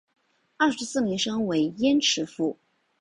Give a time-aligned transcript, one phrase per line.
[0.57, 2.57] 二十四年升为焉耆府。